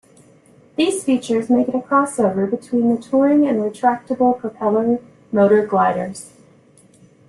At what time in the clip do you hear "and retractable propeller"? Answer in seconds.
3.47-4.97